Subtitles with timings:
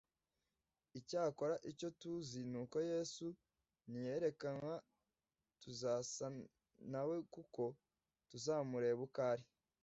[0.99, 3.25] Icyakora icyo tuzi ni uko Yesu
[3.89, 4.75] niyerekanwa,
[5.61, 6.25] tuzasa
[6.91, 7.61] na we kuko
[8.29, 9.45] tuzamureba uko ari.’